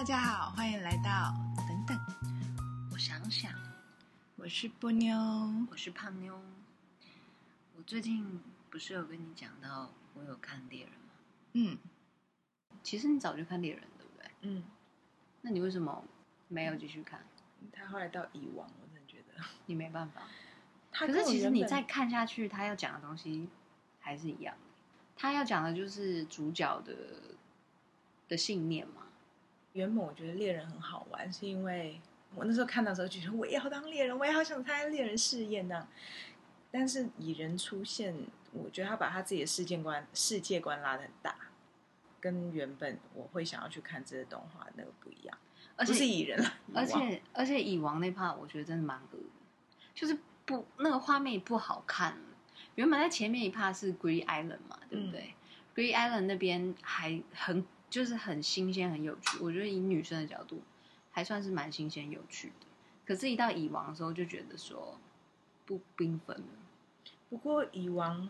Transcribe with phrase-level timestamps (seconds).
[0.00, 1.34] 大家好，欢迎来到
[1.68, 1.94] 等等，
[2.90, 3.52] 我想想，
[4.36, 5.14] 我是波妞，
[5.70, 6.40] 我是胖妞。
[7.76, 8.40] 我最近
[8.70, 11.12] 不是有跟你讲到我有看猎人吗？
[11.52, 11.76] 嗯，
[12.82, 14.30] 其实你早就看猎人，对不对？
[14.40, 14.64] 嗯，
[15.42, 16.02] 那你为什么
[16.48, 17.20] 没有继续看？
[17.70, 20.22] 他后来到蚁王，我真的觉得你没办法。
[20.90, 23.50] 可可是其实你再看下去，他要讲的东西
[23.98, 24.62] 还是一样的。
[25.14, 26.96] 他要讲的就是主角的
[28.28, 28.99] 的信念嘛。
[29.72, 32.00] 原本我觉得猎人很好玩，是因为
[32.34, 35.88] 我那时候看到的时候就觉得我也要当猎人，我也好想参加猎人试验那样。
[36.70, 38.14] 但是蚁人出现，
[38.52, 41.34] 我觉得他把他自己的世界观世界观拉的很大，
[42.20, 45.38] 跟原本我会想要去看这个动画那个不一样。
[45.76, 49.24] 而且不是蚁人了，而且而且蚁王那 part 我觉得真的蛮恶的，
[49.94, 52.18] 就是不那个画面也不好看。
[52.74, 55.34] 原本在前面一 part 是 Green Island 嘛，对不对？
[55.34, 55.39] 嗯、
[55.74, 57.64] Green Island 那边还很。
[57.90, 60.62] 就是很新鲜、很有趣，我觉得以女生的角度，
[61.10, 62.66] 还算是蛮新鲜、有趣的。
[63.04, 64.96] 可是，一到蚁王的时候，就觉得说
[65.66, 66.44] 不缤纷了。
[67.28, 68.28] 不过，蚁王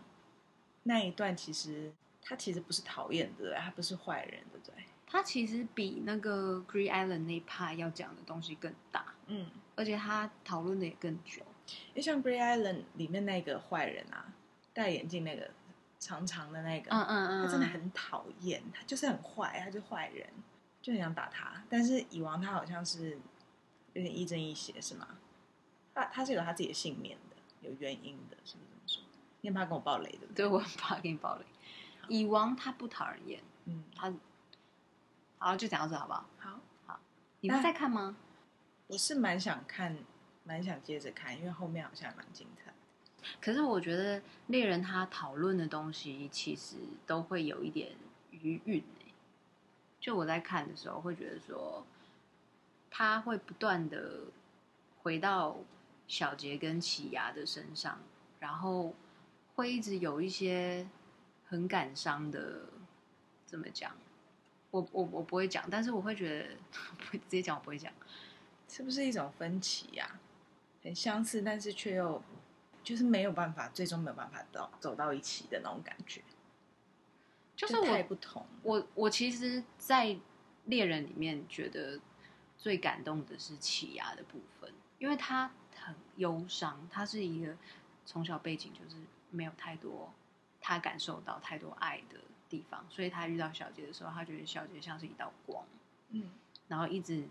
[0.81, 4.73] 那一段其实他其实不是讨厌的，他不是坏人，对不对？
[5.05, 9.45] 他其实比那个 Green Island 那一 part 要讲的东西更大，嗯，
[9.75, 11.43] 而且他讨论的也更久。
[11.89, 14.33] 因为像 Green Island 里面那个坏人啊，
[14.73, 15.51] 戴眼镜那个。
[16.01, 20.27] 长长的那个，嗯嗯嗯，他真的很讨厌，他就是很坏，他就是坏人，
[20.81, 21.63] 就很想打他。
[21.69, 23.11] 但是蚁王他好像是
[23.93, 25.07] 有点亦正亦邪，是吗？
[25.93, 29.03] 他他是有他自己的信念的，有原因的，是不是这么说？
[29.41, 30.25] 你很怕跟我爆雷的？
[30.33, 31.45] 对，我很怕给你爆雷。
[32.09, 34.11] 蚁王他不讨人厌，嗯，他
[35.37, 36.25] 好，就讲到这好不好？
[36.39, 36.99] 好，好，
[37.41, 38.17] 你会再看吗？
[38.87, 39.97] 我是蛮想看，
[40.43, 42.70] 蛮想接着看，因为后面好像还蛮精彩。
[43.39, 47.91] 可是我觉得猎人他讨论的东西其实都会有一点
[48.31, 48.83] 余韵。
[49.99, 51.85] 就我在看的时候会觉得说，
[52.89, 54.21] 他会不断的
[55.01, 55.57] 回到
[56.07, 57.99] 小杰跟奇牙的身上，
[58.39, 58.95] 然后
[59.55, 60.87] 会一直有一些
[61.45, 62.63] 很感伤的，
[63.45, 63.95] 怎么讲？
[64.71, 66.55] 我我我不会讲，但是我会觉得
[66.97, 67.93] 不会直接讲，我不会讲，
[68.67, 70.19] 是不是一种分歧呀？
[70.81, 72.23] 很相似，但是却又。
[72.83, 76.21] 就是没有办法，最终没有办法到走到一起的那种感觉，
[77.55, 78.45] 就是我太不同。
[78.63, 80.17] 我我其实，在
[80.65, 81.99] 猎人里面觉得
[82.57, 87.55] 最感动的是奇犽的部分，因为他很忧伤，他是一个
[88.05, 88.95] 从小背景就是
[89.29, 90.11] 没有太多
[90.59, 95.65] 他感受到太多爱的地方，所以他遇到小杰的时候，他觉得小杰像是一道光，
[96.09, 96.29] 嗯，
[96.67, 97.27] 然后一直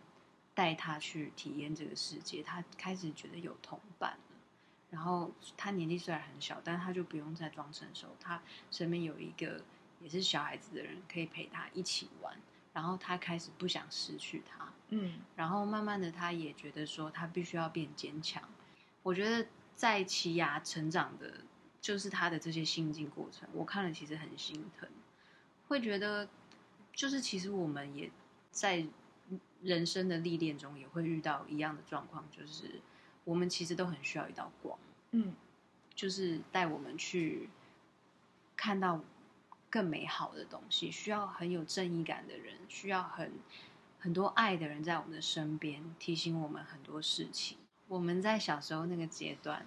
[0.54, 4.16] 带他去体验这个世界，他开始觉得有同伴。
[4.90, 8.08] 然后他年纪虽然很小，但他就不用再装成熟。
[8.18, 9.62] 他身边有一个
[10.00, 12.36] 也是小孩子的人可以陪他一起玩。
[12.72, 15.18] 然后他开始不想失去他，嗯。
[15.34, 18.42] 然后慢慢的，他也觉得说他必须要变坚强。
[19.02, 21.40] 我觉得在奇牙成长的，
[21.80, 24.88] 就是他的这些心境过程，我看了其实很心疼，
[25.66, 26.28] 会觉得
[26.92, 28.10] 就是其实我们也
[28.52, 28.86] 在
[29.62, 32.80] 人生的历练中也会遇到一样的状况，就是。
[33.24, 34.78] 我们其实都很需要一道光，
[35.12, 35.34] 嗯，
[35.94, 37.48] 就是带我们去
[38.56, 39.00] 看到
[39.68, 40.90] 更美好的东西。
[40.90, 43.32] 需要很有正义感的人，需要很
[43.98, 47.58] 很多爱的人在我们的身边，提醒我们很多事情。
[47.86, 49.66] 我们在小时候那个阶段，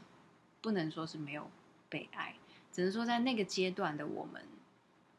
[0.61, 1.49] 不能说是没有
[1.87, 2.35] 被爱，
[2.71, 4.43] 只能说在那个阶段的我们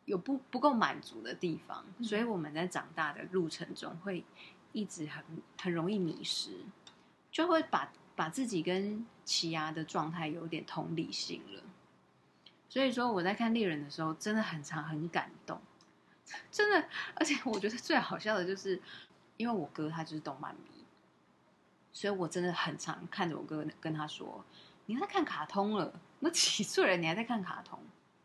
[0.05, 4.25] 有不不够满足的地方，嗯，所以我们在长大的路程中会
[4.72, 5.25] 一直很
[5.61, 6.59] 很容易迷失，
[7.31, 7.93] 就会把。
[8.16, 11.62] 把自己跟奇犽的状态有点同理心了，
[12.69, 15.60] 所以说我在看猎人的时候真的很常很感动，
[16.50, 18.80] 真的，而且我觉得最好笑的就是，
[19.36, 20.84] 因为我哥他就是动漫迷，
[21.92, 24.44] 所以我真的很常看着我哥跟他说
[24.86, 25.92] ：“你在看卡通了？
[26.20, 27.78] 那几岁了你还在看卡通？”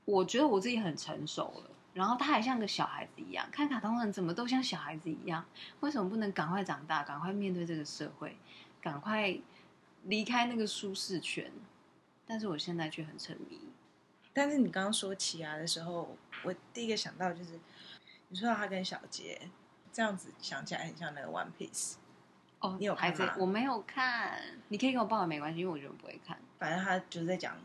[0.05, 5.45] 我觉得我自己很成熟了，然后他还像个小孩子一样，看卡通人怎么都像小孩子一样？
[5.79, 8.37] 为什么不能赶快长大，赶快面对这个社会，
[8.81, 9.39] 赶快？
[10.03, 11.51] 离开那个舒适圈，
[12.25, 13.59] 但是我现在却很沉迷。
[14.33, 17.59] 但是你刚刚说奇牙的时候，我第一个想到就是，
[18.29, 19.49] 你说到他跟小杰
[19.91, 21.95] 这样子，想起来很像那个 One Piece。
[22.59, 23.35] 哦，你有看吗？
[23.37, 26.37] 我没有看，你可以跟我报，没关系，因为我觉得不会看。
[26.57, 27.57] 反正他就是在讲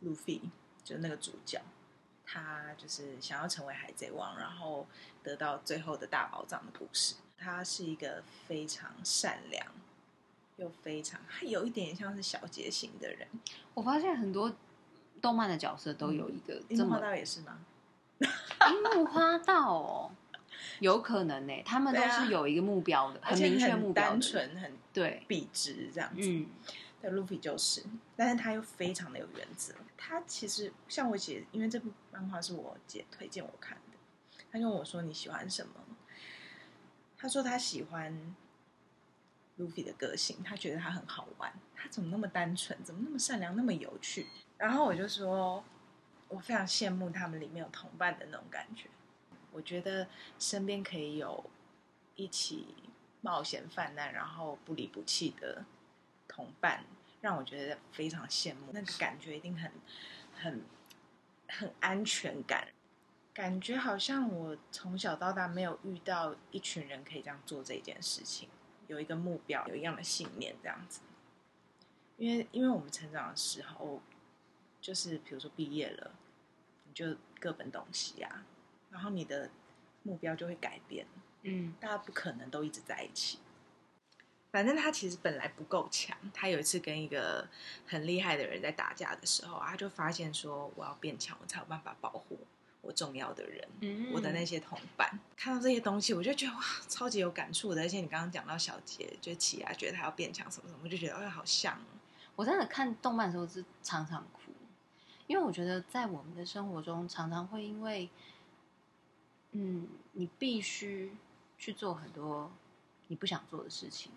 [0.00, 0.40] 路飞，
[0.84, 1.60] 就是那个主角，
[2.24, 4.86] 他就是想要成为海贼王，然后
[5.22, 7.16] 得到最后的大宝藏的故事。
[7.36, 9.66] 他是一个非常善良。
[10.56, 13.28] 又非常，还有一点像是小节型的人。
[13.74, 14.52] 我发现很多
[15.20, 16.84] 动漫的角色都有一个这么。
[16.84, 17.58] 樱木花道也是吗？
[18.20, 20.10] 樱木花道哦，
[20.80, 26.26] 有可能呢、欸，他们都是有一个目标的，啊、很明确目标纯很对，笔直这样子。
[26.26, 26.46] 嗯，
[27.02, 27.84] 对，路飞就是，
[28.16, 29.74] 但是他又非常的有原则。
[29.98, 33.98] 他其实像我姐，因为这部漫画是我姐推荐我看的，
[34.50, 35.72] 他就问我说你喜欢什么？
[37.18, 38.34] 他说他喜欢
[39.56, 44.26] 路飞的个性，他觉得他很好玩，他怎么那么单纯，怎么那么善良，那么有趣？
[44.58, 45.62] 然后我就说，
[46.28, 48.88] 我非常羡慕他们里面有同伴的那种感觉。
[49.52, 50.06] 我觉得
[50.38, 51.48] 身边可以有
[52.14, 52.74] 一起
[53.22, 55.64] 冒险犯难，然后不离不弃的
[56.28, 56.84] 同伴，
[57.22, 58.72] 让我觉得非常羡慕。
[58.72, 59.72] 那个感觉一定很、
[60.34, 60.62] 很、
[61.48, 62.68] 很安全感。
[63.32, 68.48] 感觉好像我从小到大没有遇到一群人可以这样做这件事情，
[68.88, 71.00] 有一个目标，有一样的信念，这样子。
[72.16, 74.00] 因为，因为我们成长的时候，
[74.80, 76.12] 就是比如说毕业了，
[76.84, 78.44] 你就各奔东西啊，
[78.90, 79.50] 然后你的
[80.02, 81.06] 目标就会改变。
[81.42, 83.38] 嗯，大家不可能都一直在一起。
[84.50, 87.46] 反正他其实本来不够强，他有一次跟一个
[87.86, 92.38] 很厉害的人在打架的时候，他就发现说：“我要变强，我才有办法保护。”
[92.86, 97.82] 我重要的人，嗯、我的那些同伴，看到这些东西，我就觉得哇，超级有感触的。
[97.82, 101.76] 而且你刚刚讲到小杰，就起来觉得他要变强什么什么，我就觉得哎，好像。
[102.36, 104.52] 我真的看动漫的时候是常常哭，
[105.26, 108.08] 因为我觉得在我们的生活中，常常会因为，
[109.50, 111.16] 嗯，你必须
[111.58, 112.52] 去做很多
[113.08, 114.12] 你不想做的事情，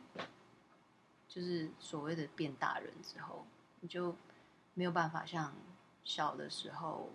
[1.28, 3.48] 就是所谓的变大人之后，
[3.80, 4.16] 你就
[4.76, 5.56] 没有办法像
[6.04, 7.10] 小的时候。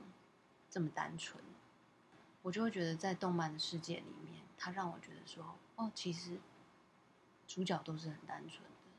[0.74, 1.40] 这么单纯，
[2.42, 6.40] 我就会觉得在动漫的世界里面，他让我觉得说，哦，其实
[7.46, 8.90] 主角都是很单纯的，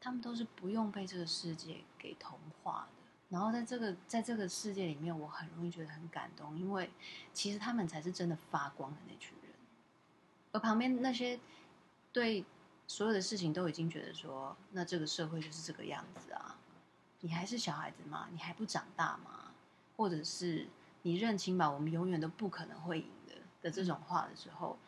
[0.00, 3.02] 他们都是不用被这个世界给同化的。
[3.28, 6.90] 然后在这个在这个世界里面，我很容易觉得很感动，因为
[7.34, 9.52] 其实他们才是真的发光的那群人，
[10.52, 11.38] 而旁边那些
[12.14, 12.46] 对
[12.86, 16.56] 所有的事情都已经觉得说，那这个社会就是这个样子啊，
[17.20, 18.26] 你还是小孩子吗？
[18.32, 19.52] 你还不长大吗？
[19.98, 20.66] 或者是？
[21.02, 24.78] 你认清吧，我们永远都不可能会赢的的这种话的时候，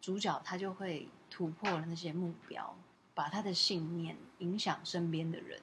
[0.00, 2.76] 主角他就会突破了那些目标，
[3.14, 5.60] 把他的信念影响身边的人，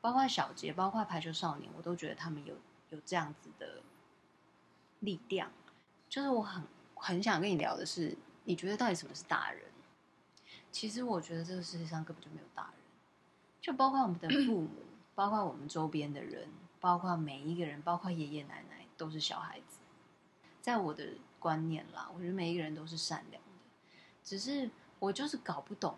[0.00, 2.56] 包括小杰，包括排球少年，我都觉得他们有
[2.90, 3.82] 有这样子的
[4.98, 5.50] 力量。
[6.08, 6.64] 就是我很
[6.96, 9.62] 很想跟你聊的是，你觉得到底什么是大人？
[10.72, 12.72] 其实我觉得这个世界上根本就没有大人，
[13.60, 14.70] 就包括我们的父母，
[15.14, 16.48] 包括我们周边的人，
[16.80, 18.86] 包括每一个人，包括爷爷奶奶。
[18.98, 19.78] 都是小孩子，
[20.60, 23.48] 在我的观念啦，我觉得每一个人都是善良的，
[24.24, 24.68] 只是
[24.98, 25.96] 我就是搞不懂，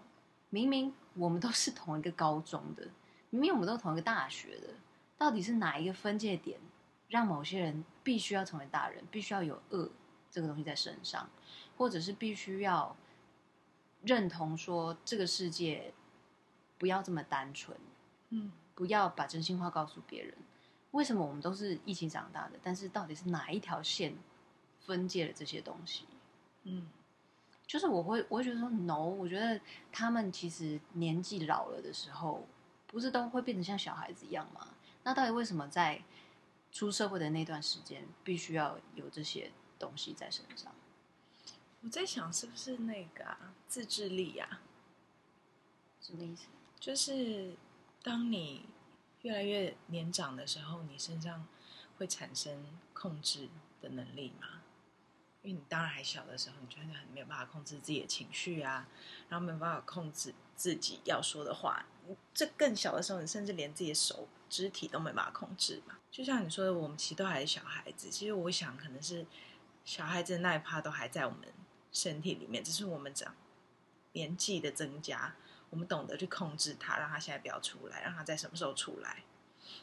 [0.50, 2.86] 明明我们都是同一个高中的，
[3.30, 4.74] 明明我们都同一个大学的，
[5.16, 6.60] 到底是哪一个分界点，
[7.08, 9.90] 让某些人必须要成为大人，必须要有恶
[10.30, 11.28] 这个东西在身上，
[11.78, 12.94] 或者是必须要
[14.02, 15.94] 认同说这个世界
[16.76, 17.76] 不要这么单纯，
[18.28, 20.34] 嗯，不要把真心话告诉别人。
[20.92, 22.58] 为什么我们都是一起长大的？
[22.62, 24.12] 但是到底是哪一条线
[24.80, 26.04] 分界了这些东西？
[26.64, 26.88] 嗯，
[27.66, 29.60] 就是我会，我会觉得说，no，我觉得
[29.92, 32.44] 他们其实年纪老了的时候，
[32.88, 34.66] 不是都会变成像小孩子一样吗？
[35.04, 36.02] 那到底为什么在
[36.72, 40.72] 出社会的那段时间，必须要有这些东西在身上？
[41.82, 44.60] 我在想，是不是那个啊，自制力啊？
[46.00, 46.46] 什么意思？
[46.80, 47.54] 就是
[48.02, 48.66] 当你。
[49.22, 51.46] 越来越年长的时候，你身上
[51.98, 53.48] 会产生控制
[53.80, 54.62] 的能力吗？
[55.42, 58.86] 因为你当然还小的时候，你真的很没有办法控制自己的情绪啊，
[59.28, 61.84] 然后没有办法控制自己要说的话。
[62.34, 65.96] 这更小的时候，你甚至连自己的手肢体都没办法控制嘛。
[66.10, 68.10] 就像你说的，我们其实都还是小孩子。
[68.10, 69.26] 其实我想，可能是
[69.84, 71.48] 小孩子的那一趴都还在我们
[71.92, 73.34] 身体里面，只是我们长
[74.12, 75.34] 年纪的增加。
[75.70, 79.22] 我们懂得去控制它，让它现在不要出来，让它在什么时候出来。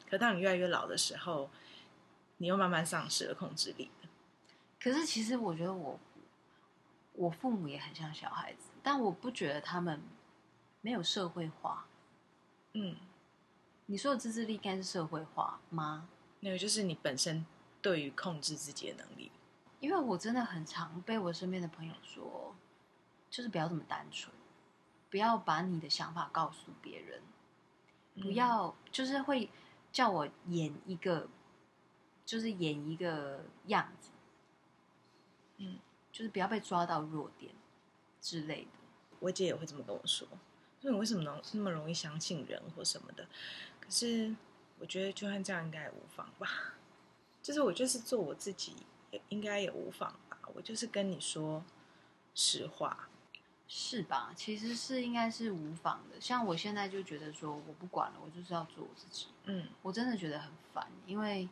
[0.10, 1.50] 可当你越来越老的时候，
[2.38, 3.90] 你又慢慢丧失了控制力。
[4.80, 6.00] 可是其实我觉得我，
[7.14, 10.02] 我父母也很像小孩子，但我不觉得他们
[10.82, 11.88] 没有社会化。
[12.74, 12.96] 嗯，
[13.86, 16.10] 你说的自制力该是社会化吗？
[16.42, 17.46] 那个就是你本身
[17.82, 19.32] 对于控制自己的能力。
[19.80, 22.56] 因为我真的很常被我身边的朋友说，
[23.30, 24.36] 就是不要这么单纯。
[25.10, 27.22] 不要把你的想法告诉别人，
[28.22, 29.50] 不要就是会
[29.92, 31.28] 叫我演一个，
[32.26, 34.10] 就是演一个样子，
[35.58, 35.80] 嗯，
[36.12, 37.54] 就是不要被抓到弱点
[38.22, 38.70] 之类的。
[39.20, 40.28] 我姐也会这么跟我说，
[40.82, 43.28] 说你为什么能那么容易相信人或什么的？
[43.80, 44.36] 可是
[44.80, 46.76] 我觉得就算这样应该也无妨吧。
[47.42, 48.76] 就是我就是做我自己，
[49.10, 50.38] 也应该也无妨吧。
[50.54, 51.64] 我就是跟你说，
[52.36, 53.08] 实话，
[53.68, 54.32] 是吧？
[54.36, 56.20] 其实是应该是无妨的。
[56.22, 59.28] 像我现在就觉得说，我不管了，我就是要做我自己。
[59.46, 61.50] 嗯，我真的觉得很烦，因为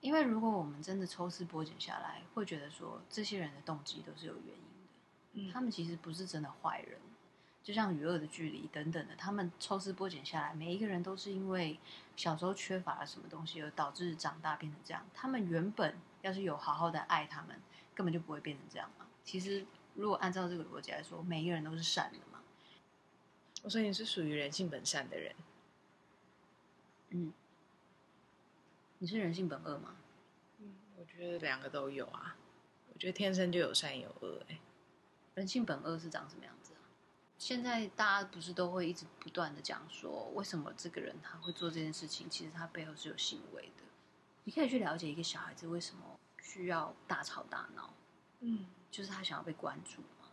[0.00, 4.88] 因为如果我们真的抽丝剥茧下来，会觉得说这些人的动机都是有原因的。
[5.32, 6.98] 嗯，他们其实不是真的坏人。
[7.62, 11.80] 就像与恶的距离等等的，他们抽丝剥茧下来，每一个人都是因为
[12.14, 15.02] 小时候缺乏了什么东西，而导致长大变成这样。
[15.14, 17.58] 他们原本要是有好好的爱他们，
[17.94, 19.06] 根本就不会变成这样嘛。
[19.24, 22.40] 其实，如果按照这个逻辑来说，每一个人都是善的嘛。
[23.62, 25.34] 我说你是属于人性本善的人，
[27.10, 27.32] 嗯，
[28.98, 29.96] 你是人性本恶吗？
[30.58, 32.36] 嗯，我觉得两个都有啊。
[32.92, 34.60] 我觉得天生就有善有恶，哎，
[35.34, 36.72] 人性本恶是长什么样子？
[37.36, 42.30] 现在大家不是都会一直不断的讲说，为什么这个人他会做这件事情？
[42.30, 43.82] 其实他背后是有行为的。
[44.44, 47.92] 你可以去了解一个小孩子为什么需要大吵大闹，
[48.40, 50.28] 嗯，就是他想要被关注嘛。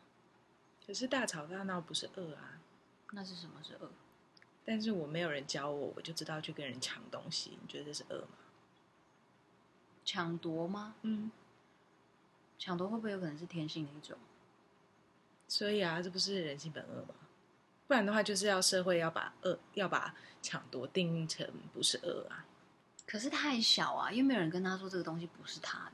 [0.85, 2.59] 可是大吵大闹不是恶啊，
[3.11, 3.89] 那是什么是恶？
[4.63, 7.57] 但是我没有人教我，我就知道去跟人抢东西。
[7.59, 8.37] 你觉得这是恶吗？
[10.05, 10.93] 抢夺吗？
[11.01, 11.31] 嗯，
[12.59, 14.15] 抢夺会不会有可能是天性的一种？
[15.47, 17.15] 所以啊，这不是人性本恶吗？
[17.87, 22.45] 不然的话，就是要社会要把恶要把抢夺定义成不是恶啊。
[23.07, 25.93] 可是太小啊，又没有人跟他说这个东西不是他的。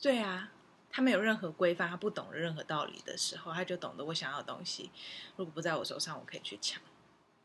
[0.00, 0.50] 对啊，
[0.90, 4.90] 他没有任何规范，他不懂任何道理的时候，他就懂得我想要的东西，
[5.36, 6.82] 如果不在我手上，我可以去抢。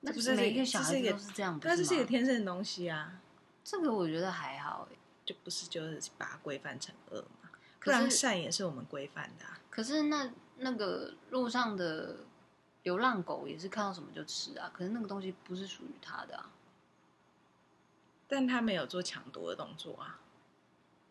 [0.02, 3.22] 那不是每一个小孩子都是这样，那这是一个天生的东西啊。
[3.64, 4.88] 这个我觉得还好，
[5.26, 7.50] 就不是就是把它规范成恶嘛？
[7.80, 9.60] 不然善也是我们规范的啊。
[9.70, 10.32] 可是那。
[10.58, 12.16] 那个路上的
[12.84, 16.50] 流浪狗也是看到什么就吃啊，可是那个东西不是属于它的啊。
[18.26, 20.18] 但他没有做抢夺的动作啊。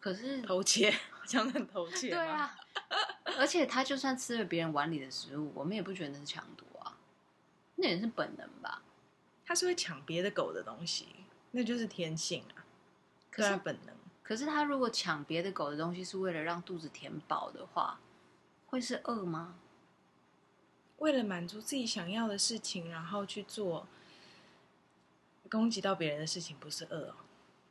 [0.04, 0.94] 可是偷窃，
[1.24, 2.10] 讲很偷窃。
[2.10, 2.54] 对啊，
[3.38, 6.94] 而且他就算吃了别人碗里的食物，我们也不觉得那是抢夺啊，
[7.76, 8.82] 那也是本能吧？
[9.46, 11.08] 他是会抢别的狗的东西，
[11.52, 12.66] 那就是天性啊，
[13.30, 13.94] 可是本能。
[14.22, 17.98] 可是他如果抢别的狗的东西是为了让肚子填饱的话。
[18.66, 19.54] 会是恶吗？
[20.98, 23.86] 为了满足自己想要的事情，然后去做
[25.48, 27.14] 攻击到别人的事情，不是恶哦。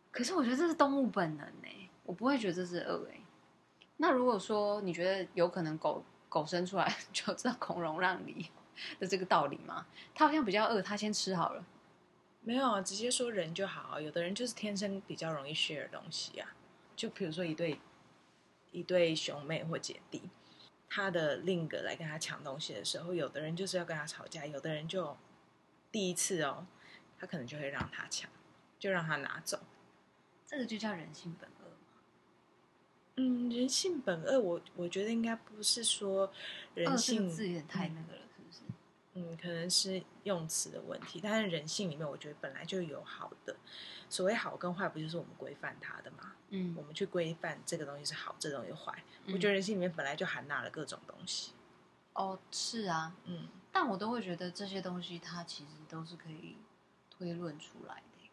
[0.09, 3.19] 可是我觉得这是动物本能呢，我不会觉得这是恶哎。
[3.97, 8.49] 那如果说你觉得有可能狗狗生出来 就知道孔融让梨
[8.99, 9.85] 的这个道理吗？
[10.13, 11.65] 它好像比较饿，它先吃好了。
[12.41, 14.01] 没有啊，直接说人就好。
[14.01, 16.53] 有的人就是天生比较容易 share 东西啊，
[16.95, 17.79] 就比如说一对
[18.71, 20.23] 一对兄妹或姐弟。
[20.89, 25.17] 他的另一个来跟他抢东西的时候，有的人就是要跟他吵架，有的人就
[25.91, 26.67] 第一次哦，
[27.17, 28.29] 他可能就会让他抢，
[28.77, 29.59] 就让他拿走。
[30.45, 31.49] 这个就叫人性本？
[33.15, 36.31] 嗯，人性本恶，我我觉得应该不是说
[36.73, 38.59] 人性字有点太那个了，是不是？
[39.13, 43.55] 嗯，可能是用词的问题，但是人性里面，我觉得本来就有好的。
[44.09, 46.33] 所谓好跟坏，不就是我们规范它的吗？
[46.49, 49.03] 嗯，我们去规范这个东西是好，这个东西坏。
[49.27, 51.53] 我觉得人性里面本来就含纳了各种东西。
[52.13, 56.57] 哦，是啊，嗯，但我都会觉得这些东西它其实都是可以
[57.09, 58.29] 推论出来的。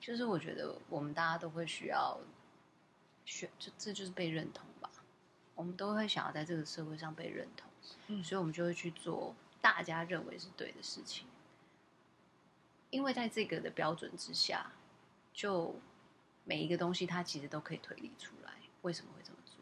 [0.00, 2.18] 就是我觉得我们大家都会需要
[3.32, 4.90] 学，这这就是被认同吧。
[5.54, 7.70] 我们都会想要在这个社会上被认同，
[8.08, 11.26] 嗯，所以我们就会去做大家认为是对的事情。
[12.90, 14.72] 因为在这个的标准之下，
[15.32, 15.74] 就
[16.44, 19.56] 每一个东西它其实都可以推理出来为什么会这么做。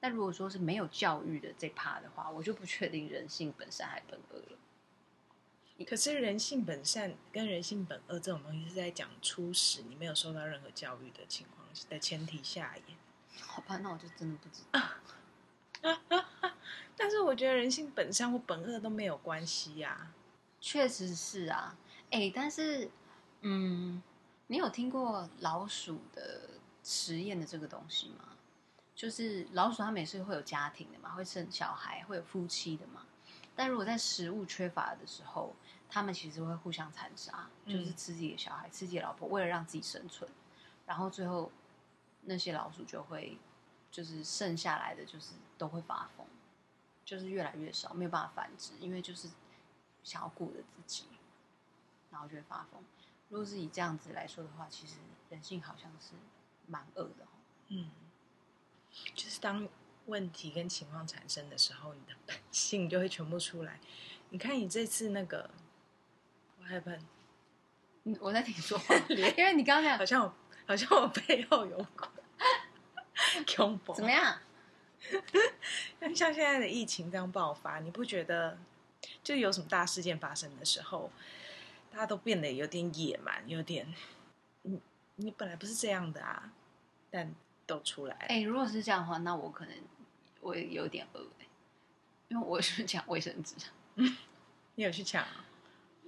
[0.00, 4.58] 那如果说是没有教育的这趴的话，我就不确定人性本善还本恶了。
[5.86, 12.82] 可是人性本善跟人性本恶这种东西是在讲初始你没有受到任何教育的情况的前提下耶。
[13.40, 14.80] 好吧，那我就真的不知道。
[16.96, 20.14] 但是我觉得人性本善或本恶都没有关系呀、啊。
[20.60, 21.76] 确实是啊。
[22.10, 22.90] 哎，但是，
[23.40, 24.02] 嗯，
[24.46, 26.50] 你有听过老鼠的
[26.84, 28.28] 实验的这个东西吗？
[28.94, 33.02] 就是老鼠它们也是会有家庭的嘛，会生小孩，会有夫妻的嘛。
[33.56, 35.54] 但如果在食物缺乏的时候，
[35.88, 40.30] 它们其实会互相残杀，就是吃自己的小孩，嗯、吃自己的老婆，为了让自己生存。
[40.86, 41.50] 然后最后
[42.22, 43.38] 那些老鼠就会，
[43.90, 46.26] 就是剩下来的就是都会发疯，
[47.04, 49.28] 就是越来越少，没有办法繁殖，因为就是
[50.02, 51.06] 想要顾着自己。
[52.10, 52.84] 然后就会发疯。
[53.30, 54.96] 如果是以这样子来说的话，其实
[55.30, 56.10] 人性好像是
[56.66, 57.26] 蛮恶的。
[57.68, 57.90] 嗯，
[59.14, 59.66] 就是当
[60.04, 63.80] 问题跟情况产生的时候，你的本性就会全部出来。
[64.28, 65.48] 你看你这次那个，
[66.58, 66.92] 我害怕，
[68.20, 70.34] 我在听说话，因为你刚才好像我
[70.66, 72.08] 好像我背后有鬼，
[73.56, 73.94] 恐怖。
[73.94, 74.38] 怎么样？
[76.14, 78.56] 像现在的疫情这样爆发，你不觉得
[79.22, 81.10] 就有什么大事件发生的时候，
[81.90, 83.92] 大家都变得有点野蛮，有点
[84.62, 84.80] 你
[85.16, 86.52] 你本来不是这样的啊，
[87.10, 87.34] 但
[87.66, 88.14] 都出来。
[88.28, 89.74] 哎、欸，如果是这样的话，那我可能
[90.40, 91.48] 我有点饿、欸，
[92.28, 93.56] 因为我是抢卫生纸。
[94.76, 95.26] 你有去抢？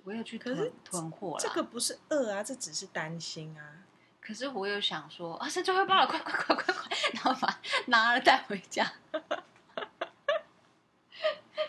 [0.04, 1.40] 我有去囤囤货了。
[1.40, 3.83] 这个不是饿啊，这只是担心啊。
[4.24, 8.90] 可是我又想说啊，生日快到了，快快快快快，然后把拿了带回家。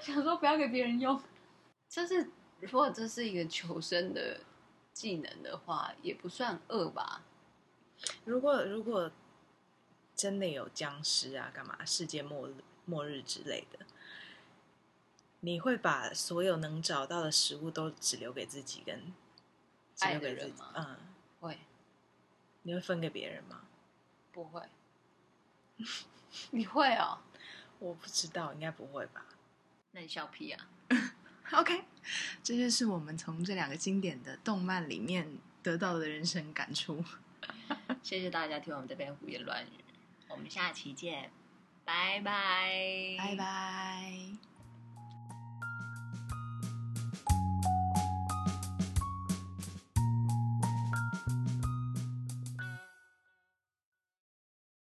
[0.01, 1.21] 想说不要给别人用，
[1.89, 2.29] 这是
[2.61, 4.39] 如果这是一个求生的
[4.93, 7.23] 技能的话，也不算恶吧。
[8.23, 9.11] 如果如果
[10.15, 12.53] 真的有僵尸啊，干嘛世界末日
[12.85, 13.79] 末日之类的，
[15.41, 19.13] 你会把所有能找到的食物都只留给自己跟
[19.93, 20.71] 只留给自己爱的人吗？
[20.75, 20.91] 嗯，会。
[22.65, 23.61] 你会分给别人吗？
[24.31, 24.61] 不会。
[26.49, 27.19] 你会哦？
[27.79, 29.25] 我不知道，应该不会吧。
[29.91, 30.67] 那你笑屁啊！
[31.53, 31.83] OK，
[32.41, 37.03] 这就是我们从这两个经典的动漫里面得到的人生感触。
[38.01, 39.69] 谢谢大家听我们这边胡言乱语，
[40.27, 41.31] 我们下期见，
[41.83, 44.44] 拜拜，拜拜。